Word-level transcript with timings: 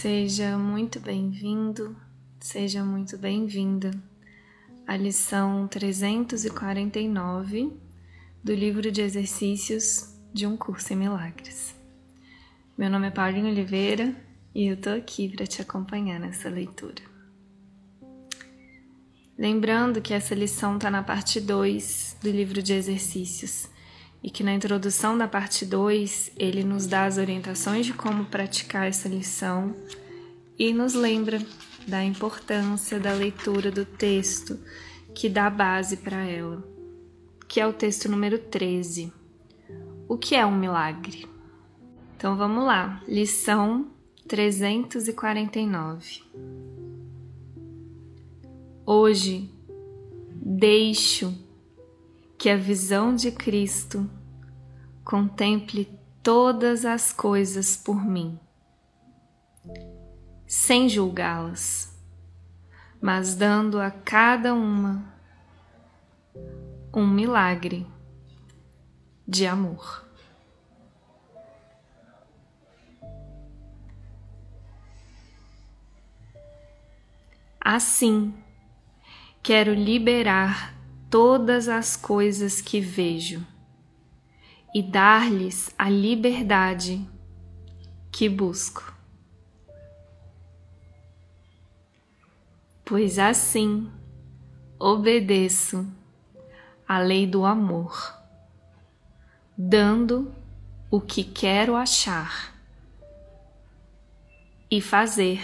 Seja 0.00 0.56
muito 0.56 1.00
bem-vindo, 1.00 1.96
seja 2.38 2.84
muito 2.84 3.18
bem-vinda 3.18 3.90
à 4.86 4.96
lição 4.96 5.66
349 5.66 7.72
do 8.44 8.54
livro 8.54 8.92
de 8.92 9.02
exercícios 9.02 10.14
de 10.32 10.46
um 10.46 10.56
curso 10.56 10.92
em 10.92 10.96
milagres. 10.96 11.74
Meu 12.76 12.88
nome 12.88 13.08
é 13.08 13.10
Paulinho 13.10 13.48
Oliveira 13.48 14.14
e 14.54 14.68
eu 14.68 14.76
tô 14.76 14.90
aqui 14.90 15.30
para 15.30 15.48
te 15.48 15.60
acompanhar 15.60 16.20
nessa 16.20 16.48
leitura. 16.48 17.02
Lembrando 19.36 20.00
que 20.00 20.14
essa 20.14 20.32
lição 20.32 20.76
está 20.76 20.92
na 20.92 21.02
parte 21.02 21.40
2 21.40 22.18
do 22.22 22.30
livro 22.30 22.62
de 22.62 22.72
exercícios 22.72 23.68
e 24.22 24.30
que 24.30 24.42
na 24.42 24.52
introdução 24.52 25.16
da 25.16 25.28
parte 25.28 25.64
2 25.64 26.32
ele 26.36 26.64
nos 26.64 26.86
dá 26.86 27.04
as 27.06 27.18
orientações 27.18 27.86
de 27.86 27.92
como 27.92 28.24
praticar 28.24 28.88
essa 28.88 29.08
lição 29.08 29.74
e 30.58 30.72
nos 30.72 30.94
lembra 30.94 31.40
da 31.86 32.04
importância 32.04 32.98
da 32.98 33.12
leitura 33.12 33.70
do 33.70 33.84
texto 33.84 34.58
que 35.14 35.28
dá 35.28 35.48
base 35.48 35.96
para 35.98 36.24
ela, 36.24 36.62
que 37.46 37.60
é 37.60 37.66
o 37.66 37.72
texto 37.72 38.08
número 38.08 38.38
13. 38.38 39.12
O 40.08 40.16
que 40.16 40.34
é 40.34 40.44
um 40.44 40.56
milagre? 40.56 41.26
Então 42.16 42.36
vamos 42.36 42.64
lá, 42.64 43.02
lição 43.06 43.90
349. 44.26 46.22
Hoje 48.84 49.50
deixo 50.34 51.47
que 52.38 52.48
a 52.48 52.56
visão 52.56 53.16
de 53.16 53.32
Cristo 53.32 54.08
contemple 55.04 55.92
todas 56.22 56.84
as 56.84 57.12
coisas 57.12 57.76
por 57.76 58.04
mim, 58.04 58.38
sem 60.46 60.88
julgá-las, 60.88 61.92
mas 63.00 63.34
dando 63.34 63.80
a 63.80 63.90
cada 63.90 64.54
uma 64.54 65.12
um 66.94 67.06
milagre 67.06 67.84
de 69.26 69.44
amor. 69.46 70.06
Assim, 77.60 78.32
quero 79.42 79.74
liberar 79.74 80.77
todas 81.10 81.68
as 81.68 81.96
coisas 81.96 82.60
que 82.60 82.80
vejo 82.80 83.44
e 84.74 84.82
dar-lhes 84.82 85.74
a 85.78 85.88
liberdade 85.88 87.06
que 88.12 88.28
busco. 88.28 88.92
Pois 92.84 93.18
assim 93.18 93.90
obedeço 94.78 95.86
à 96.86 96.98
lei 96.98 97.26
do 97.26 97.44
amor, 97.44 98.14
dando 99.56 100.32
o 100.90 101.00
que 101.00 101.22
quero 101.22 101.74
achar 101.74 102.54
e 104.70 104.80
fazer 104.80 105.40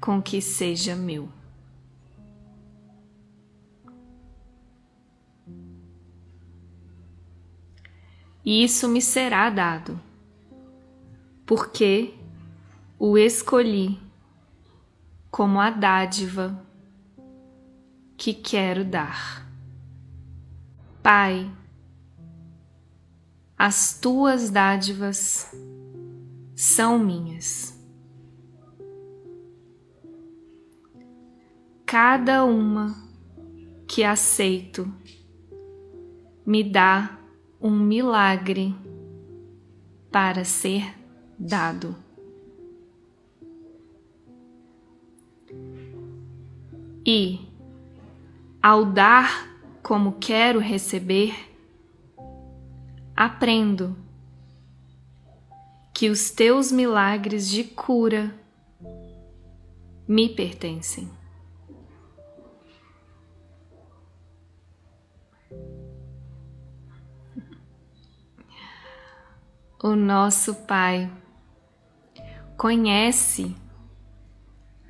com 0.00 0.22
que 0.22 0.40
seja 0.40 0.94
meu. 0.94 1.39
E 8.44 8.64
isso 8.64 8.88
me 8.88 9.02
será 9.02 9.50
dado, 9.50 10.00
porque 11.44 12.14
o 12.98 13.18
escolhi 13.18 14.00
como 15.30 15.60
a 15.60 15.70
dádiva 15.70 16.64
que 18.16 18.34
quero 18.34 18.84
dar. 18.84 19.46
Pai, 21.02 21.50
as 23.56 23.98
tuas 23.98 24.50
dádivas 24.50 25.54
são 26.56 26.98
minhas. 26.98 27.78
Cada 31.86 32.44
uma 32.44 32.94
que 33.86 34.04
aceito 34.04 34.90
me 36.46 36.62
dá 36.62 37.19
um 37.60 37.70
milagre 37.70 38.74
para 40.10 40.44
ser 40.44 40.94
dado. 41.38 41.94
E, 47.04 47.40
ao 48.62 48.84
dar 48.84 49.48
como 49.82 50.12
quero 50.12 50.58
receber, 50.58 51.34
aprendo 53.16 53.96
que 55.92 56.08
os 56.08 56.30
teus 56.30 56.72
milagres 56.72 57.48
de 57.48 57.64
cura 57.64 58.34
me 60.08 60.28
pertencem. 60.28 61.19
O 69.82 69.96
nosso 69.96 70.54
Pai 70.66 71.10
conhece 72.56 73.56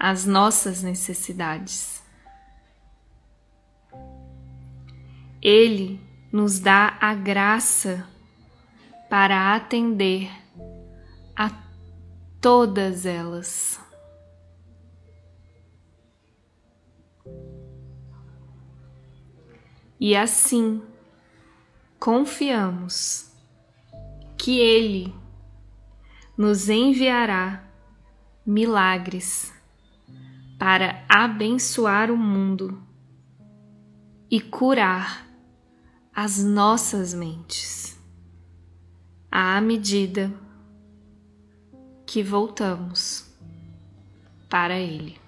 as 0.00 0.24
nossas 0.24 0.82
necessidades. 0.82 2.02
Ele 5.42 6.00
nos 6.32 6.58
dá 6.58 6.96
a 7.00 7.14
graça 7.14 8.08
para 9.10 9.54
atender 9.54 10.30
a 11.36 11.50
todas 12.40 13.04
elas. 13.04 13.78
E 20.00 20.16
assim 20.16 20.82
confiamos 21.98 23.27
que 24.38 24.60
Ele 24.60 25.12
nos 26.36 26.68
enviará 26.68 27.68
milagres 28.46 29.52
para 30.58 31.04
abençoar 31.08 32.10
o 32.10 32.16
mundo 32.16 32.80
e 34.30 34.40
curar 34.40 35.26
as 36.14 36.42
nossas 36.42 37.12
mentes 37.12 37.98
à 39.30 39.60
medida 39.60 40.32
que 42.06 42.22
voltamos 42.22 43.26
para 44.48 44.78
Ele. 44.78 45.27